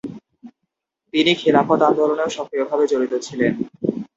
[1.13, 3.53] তিনি খিলাফত আন্দোলনেও সক্রিয়ভাবে জড়িত ছিলেন।